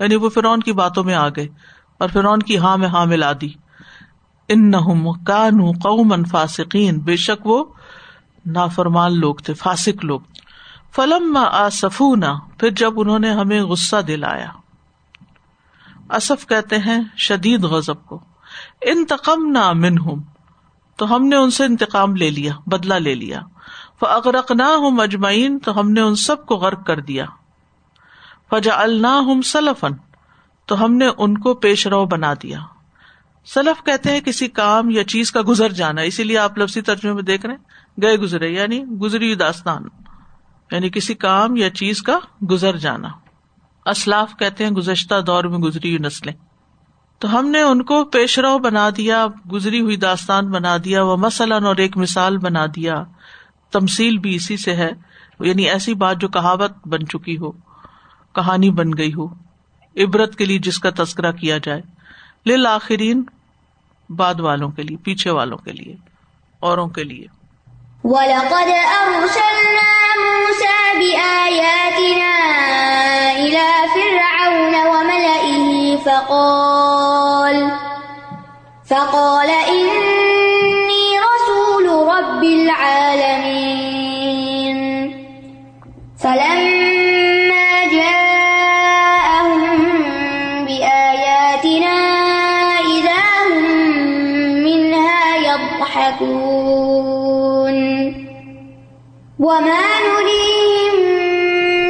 یعنی 0.00 0.14
وہ 0.14 0.28
فرعون 0.28 0.60
کی 0.60 0.72
باتوں 0.72 1.04
میں 1.04 1.14
آ 1.14 1.28
گئے 1.28 1.48
اور 1.98 2.08
فرعون 2.08 2.38
کی 2.38 2.58
ہاں 2.58 2.76
میں 2.76 2.88
ہاں 2.88 3.06
ملا 3.06 3.32
دی۔ 3.40 3.48
ان 4.48 4.70
نہ 4.70 4.76
قومن 5.72 6.24
فاسقین 6.24 6.98
بے 6.98 7.16
شک 7.16 7.46
وہ 7.46 7.64
نافرمان 8.46 9.20
لوگ 9.20 9.34
تھے، 9.34 9.54
فاسق 9.54 10.04
لوگ۔ 10.04 10.20
فلم 10.94 11.38
آسفونا، 11.52 12.34
پھر 12.58 12.70
جب 12.70 13.00
انہوں 13.00 13.18
نے 13.18 13.30
ہمیں 13.30 13.62
غصہ 13.62 13.96
دلایا۔ 13.96 14.48
اصف 16.08 16.46
کہتے 16.46 16.78
ہیں، 16.78 17.00
شدید 17.16 17.64
غزب 17.64 18.04
کو۔ 18.04 18.20
انتقم 18.80 19.50
نہ 19.50 19.72
من 19.72 19.98
ہوں 19.98 20.22
تو 20.96 21.16
ہم 21.16 21.26
نے 21.26 21.36
ان 21.36 21.50
سے 21.50 21.64
انتقام 21.64 22.16
لے 22.16 22.30
لیا 22.30 22.52
بدلا 22.66 22.98
لے 22.98 23.14
لیا۔ 23.14 23.40
اغرق 24.00 24.52
نہ 24.52 24.62
ہوں 24.62 24.90
مجمعین 24.90 25.58
تو 25.58 25.80
ہم 25.80 25.90
نے 25.90 26.00
ان 26.00 26.14
سب 26.14 26.46
کو 26.46 26.56
غرق 26.56 26.86
کر 26.86 27.00
دیا۔ 27.00 27.26
فجا 28.50 28.74
النا 28.74 29.18
ہم 29.18 29.42
سلفن 29.42 29.92
تو 30.66 30.84
ہم 30.84 30.94
نے 30.94 31.08
ان 31.18 31.38
کو 31.38 31.54
پیش 31.54 31.86
رو 31.86 32.06
بنا 32.06 32.34
دیا۔ 32.42 32.58
سلف 33.46 33.84
کہتے 33.84 34.12
ہیں 34.12 34.20
کسی 34.20 34.48
کام 34.48 34.90
یا 34.90 35.04
چیز 35.04 35.32
کا 35.32 35.40
گزر 35.48 35.72
جانا، 35.72 36.00
اسی 36.00 36.24
لیے 36.24 36.38
آپ 36.38 36.58
لفظی 36.58 36.80
ترجمے 36.80 37.12
میں 37.12 37.22
دیکھ 37.22 37.46
رہے 37.46 37.56
گئے 38.02 38.16
گزرے 38.16 38.48
یعنی 38.48 38.84
گزری 38.84 39.34
داستان۔ 39.34 39.82
یعنی 40.70 40.90
کسی 40.90 41.14
کام 41.14 41.56
یا 41.56 41.70
چیز 41.70 42.02
کا 42.02 42.18
گزر 42.50 42.76
جانا۔ 42.76 43.08
اسلاف 43.86 44.32
کہتے 44.38 44.64
ہیں 44.64 44.70
گزشتہ 44.70 45.20
دور 45.20 45.44
میں 45.44 45.58
گزری 45.58 45.88
ہوئی 45.88 46.06
نسلیں۔ 46.06 46.32
تو 47.18 47.38
ہم 47.38 47.48
نے 47.48 47.60
ان 47.60 47.82
کو 47.82 48.04
پیش 48.04 48.38
رو 48.38 48.58
بنا 48.58 48.90
دیا، 48.96 49.26
گزری 49.52 49.80
ہوئی 49.80 49.96
داستان 49.96 50.50
بنا 50.50 50.76
دیا، 50.84 51.02
وہ 51.02 51.16
مثلاً 51.16 51.64
اور 51.64 51.76
ایک 51.76 51.96
مثال 51.96 52.38
بنا 52.38 52.66
دیا۔ 52.76 53.04
تمسیل 53.72 54.18
بھی 54.18 54.34
اسی 54.34 54.56
سے 54.56 54.76
ہے 54.76 54.90
یعنی 55.40 55.70
ایسی 55.70 55.94
بات 55.94 56.16
جو 56.18 56.28
کہاوت 56.28 56.72
بن 56.86 57.06
چکی 57.06 57.38
ہو، 57.38 57.50
کہانی 58.34 58.70
بن 58.70 58.96
گئی 58.98 59.14
ہو، 59.14 59.26
عبرت 59.96 60.36
کے 60.36 60.44
لیے 60.44 60.58
جس 60.58 60.78
کا 60.78 60.90
تذکرہ 60.96 61.32
کیا 61.32 61.58
جائے۔ 61.58 61.82
لل 62.46 62.66
آخرین 62.66 63.24
بعد 64.08 64.40
والوں 64.40 64.70
کے 64.70 64.82
لیے، 64.82 64.96
پیچھے 64.96 65.30
والوں 65.30 65.58
کے 65.58 65.72
لیے، 65.72 65.96
اوروں 66.60 66.88
کے 66.88 67.04
لیے۔ 67.04 67.26
وَلَقَدْ 68.04 68.68
أَرْسَلْنَا 68.68 70.20
مُوسَى 70.20 70.98
بِآيَاتِنَا 70.98 72.32
إِلَى 73.34 73.86
فِرْعَوْنَ 73.94 74.76
وَمَلَئِهِ 74.76 75.96
فَقَالَ 76.04 76.75
يَضْحَكُونَ 96.66 97.78
وَمَا 99.38 99.84
نُرِيهِم 100.08 100.96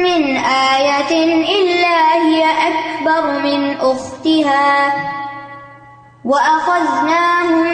مِّنْ 0.03 0.23
آيَةٍ 0.37 1.13
إِلَّا 1.57 1.99
هِيَ 2.27 2.43
أَكْبَرُ 2.69 3.23
مِنْ 3.39 3.61
أُخْتِهَا. 3.77 4.93
وَأَخَذْنَاهُم 6.25 7.67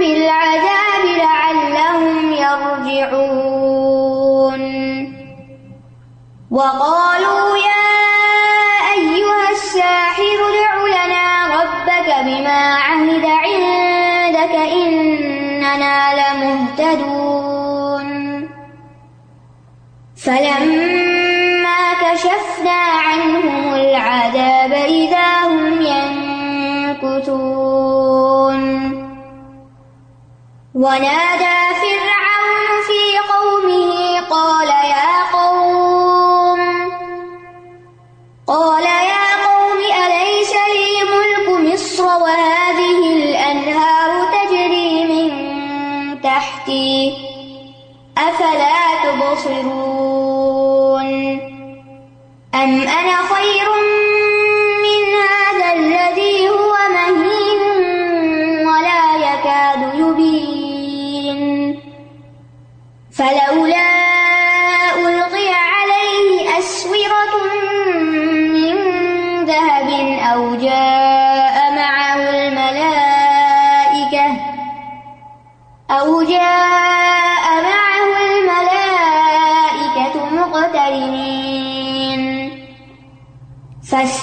بِالْعَذَابِ 0.00 1.04
لَعَلَّهُمْ 1.18 2.16
يَرْجِعُونَ. 2.32 3.60
وَقَالُوا 6.50 7.39
فلما 20.30 21.94
كشفنا 22.02 22.80
عنهم 23.04 23.74
العذاب 23.74 24.72
إذا 24.72 25.44
هم 25.46 25.82
ينكتون 27.02 27.40
ونادى 30.74 31.59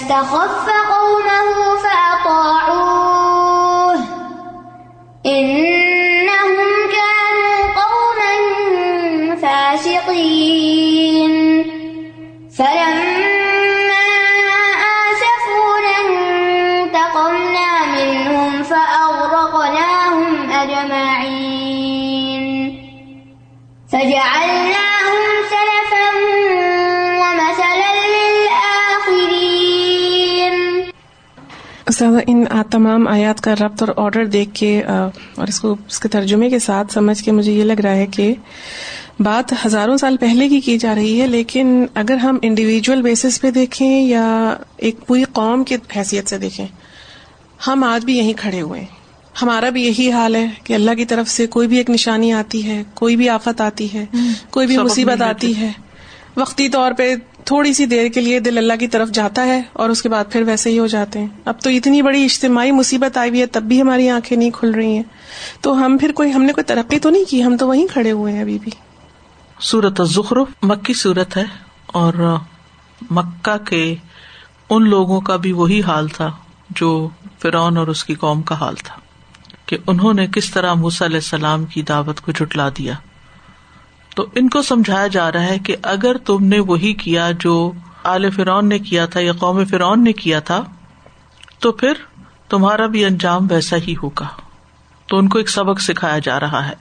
فاستخف 0.07 0.67
قومه 0.69 1.75
فأطاعوه 1.83 3.23
إنهم 5.25 6.71
كانوا 6.97 7.59
قوما 7.81 8.33
فاسقين 9.41 11.33
فلما 12.57 14.07
آسفونا 15.03 15.95
انتقمنا 16.07 17.71
منهم 17.95 18.51
فأغرقناهم 18.63 20.33
أجمعين 20.51 22.43
فجعلناهم 23.91 24.66
استاد 32.01 32.21
ان 32.27 32.43
تمام 32.71 33.07
آیات 33.07 33.41
کا 33.41 33.53
ربط 33.53 33.83
اور 33.83 34.05
آرڈر 34.05 34.25
دیکھ 34.25 34.49
کے 34.53 34.83
اور 35.35 35.47
اس 35.47 35.59
کو 35.59 35.75
اس 35.87 35.99
کے 35.99 36.07
ترجمے 36.07 36.49
کے 36.49 36.59
ساتھ 36.59 36.93
سمجھ 36.93 37.23
کے 37.23 37.31
مجھے 37.31 37.51
یہ 37.51 37.63
لگ 37.63 37.81
رہا 37.83 37.95
ہے 37.95 38.05
کہ 38.05 38.33
بات 39.19 39.53
ہزاروں 39.65 39.97
سال 39.97 40.17
پہلے 40.17 40.49
کی 40.49 40.59
کی 40.59 40.77
جا 40.77 40.95
رہی 40.95 41.21
ہے 41.21 41.27
لیکن 41.27 41.85
اگر 41.93 42.15
ہم 42.15 42.37
انڈیویجل 42.41 43.01
بیسس 43.01 43.41
پہ 43.41 43.51
دیکھیں 43.51 44.01
یا 44.01 44.57
ایک 44.77 44.95
پوری 45.07 45.23
قوم 45.23 45.63
کی 45.63 45.75
حیثیت 45.95 46.29
سے 46.29 46.37
دیکھیں 46.37 46.67
ہم 47.67 47.83
آج 47.83 48.05
بھی 48.05 48.17
یہیں 48.17 48.33
کھڑے 48.37 48.61
ہوئے 48.61 48.79
ہیں۔ 48.79 48.87
ہمارا 49.41 49.69
بھی 49.69 49.83
یہی 49.83 50.11
حال 50.11 50.35
ہے 50.35 50.47
کہ 50.63 50.73
اللہ 50.73 50.91
کی 50.91 51.05
طرف 51.05 51.29
سے 51.29 51.47
کوئی 51.47 51.67
بھی 51.67 51.77
ایک 51.77 51.89
نشانی 51.89 52.33
آتی 52.33 52.67
ہے 52.67 52.83
کوئی 52.93 53.15
بھی 53.15 53.29
آفت 53.29 53.61
آتی 53.61 53.93
ہے 53.93 54.05
کوئی 54.49 54.67
بھی 54.67 54.77
مصیبت 54.77 55.21
آتی 55.21 55.57
ہے۔ 55.57 55.71
وقتی 56.37 56.69
طور 56.69 56.91
پہ 56.91 57.15
تھوڑی 57.47 57.73
سی 57.73 57.85
دیر 57.85 58.07
کے 58.07 58.21
لیے 58.21 58.39
دل 58.39 58.57
اللہ 58.57 58.73
کی 58.79 58.87
طرف 58.87 59.09
جاتا 59.09 59.45
ہے 59.45 59.61
اور 59.73 59.89
اس 59.89 60.01
کے 60.01 60.09
بعد 60.09 60.25
پھر 60.31 60.41
ویسے 60.41 60.69
ہی 60.69 60.79
ہو 60.79 60.87
جاتے 60.87 61.19
ہیں۔ 61.19 61.27
اب 61.45 61.61
تو 61.61 61.69
اتنی 61.69 62.01
بڑی 62.01 62.25
اجتماعی 62.25 62.71
مصیبت 62.71 63.17
آئی 63.17 63.29
ہوئی 63.29 63.41
ہے، 63.41 63.45
تب 63.45 63.61
بھی 63.63 63.81
ہماری 63.81 64.09
آنکھیں 64.09 64.37
نہیں 64.37 64.51
کھل 64.51 64.73
رہی 64.73 64.95
ہیں۔ 64.95 65.03
تو 65.61 65.85
ہم 65.85 65.97
پھر 65.97 66.11
کوئی، 66.11 66.33
ہم 66.33 66.43
نے 66.43 66.53
کوئی 66.53 66.63
ترقی 66.63 66.99
تو 66.99 67.09
نہیں 67.09 67.25
کی؟ 67.29 67.43
ہم 67.43 67.57
تو 67.57 67.67
وہیں 67.67 67.87
کھڑے 67.87 68.11
ہوئے 68.11 68.33
ہیں 68.33 68.41
ابھی 68.41 68.59
بھی۔ 68.61 68.71
سورت 69.59 69.99
الزخرف 69.99 70.47
مکی 70.61 70.93
صورت 70.93 71.37
ہے 71.37 71.43
اور 71.87 72.37
مکہ 73.11 73.57
کے 73.57 73.95
ان 74.69 74.89
لوگوں 74.89 75.21
کا 75.21 75.35
بھی 75.35 75.51
وہی 75.51 75.81
حال 75.81 76.07
تھا 76.07 76.31
جو 76.69 77.09
فرعون 77.39 77.77
اور 77.77 77.87
اس 77.87 78.03
کی 78.03 78.15
قوم 78.15 78.41
کا 78.41 78.55
حال 78.55 78.75
تھا 78.75 78.95
کہ 79.65 79.77
انہوں 79.87 80.13
نے 80.13 80.27
کس 80.27 80.49
طرح 80.49 80.73
موسی 80.73 81.05
علیہ 81.05 81.17
السلام 81.17 81.65
کی 81.65 81.81
دعوت 81.81 82.21
کو 82.21 82.31
جٹلا 82.31 82.69
دیا۔ 82.69 82.93
تو 84.17 84.25
ان 84.35 84.49
کو 84.49 84.61
سمجھایا 84.61 85.07
جا 85.07 85.31
رہا 85.31 85.43
ہے 85.43 85.59
کہ 85.59 85.75
اگر 85.83 86.17
تم 86.17 86.45
نے 86.45 86.59
وہی 86.59 86.93
کیا 86.93 87.31
جو 87.39 87.71
آل 88.03 88.29
فرعون 88.29 88.69
نے 88.69 88.79
کیا 88.79 89.05
تھا 89.05 89.19
یا 89.19 89.33
قوم 89.33 89.65
فرعون 89.65 90.03
نے 90.03 90.13
کیا 90.13 90.39
تھا، 90.39 90.63
تو 91.59 91.71
پھر 91.71 91.93
تمہارا 92.49 92.85
بھی 92.85 93.05
انجام 93.05 93.47
ویسا 93.49 93.77
ہی 93.77 93.95
ہوگا۔ 94.03 94.27
تو 95.07 95.17
ان 95.17 95.29
کو 95.29 95.37
ایک 95.37 95.49
سبق 95.49 95.81
سکھایا 95.81 96.19
جا 96.19 96.39
رہا 96.39 96.69
ہے۔ 96.69 96.73